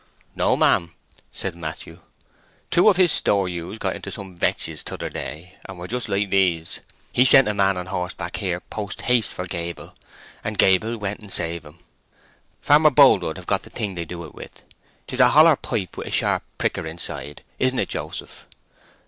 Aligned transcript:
"O 0.01 0.25
no, 0.35 0.57
ma'am" 0.57 0.95
said 1.31 1.55
Matthew. 1.55 1.99
"Two 2.71 2.89
of 2.89 2.97
his 2.97 3.11
store 3.11 3.47
ewes 3.47 3.77
got 3.77 3.95
into 3.95 4.09
some 4.09 4.35
vetches 4.35 4.81
t'other 4.83 5.11
day, 5.11 5.59
and 5.69 5.77
were 5.77 5.87
just 5.87 6.09
like 6.09 6.31
these. 6.31 6.79
He 7.13 7.23
sent 7.23 7.47
a 7.47 7.53
man 7.53 7.77
on 7.77 7.85
horseback 7.85 8.37
here 8.37 8.61
post 8.61 9.01
haste 9.01 9.31
for 9.31 9.45
Gable, 9.45 9.93
and 10.43 10.57
Gable 10.57 10.97
went 10.97 11.19
and 11.19 11.31
saved 11.31 11.67
'em. 11.67 11.77
Farmer 12.63 12.89
Boldwood 12.89 13.37
hev 13.37 13.45
got 13.45 13.61
the 13.61 13.69
thing 13.69 13.93
they 13.93 14.05
do 14.05 14.23
it 14.23 14.33
with. 14.33 14.63
'Tis 15.05 15.19
a 15.19 15.29
holler 15.29 15.55
pipe, 15.55 15.95
with 15.95 16.07
a 16.07 16.09
sharp 16.09 16.41
pricker 16.57 16.87
inside. 16.87 17.43
Isn't 17.59 17.77
it, 17.77 17.89
Joseph?" 17.89 18.47